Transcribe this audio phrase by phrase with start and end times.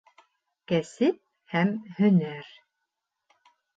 [0.71, 1.19] Кәсеп
[1.55, 2.49] һәм һөнәр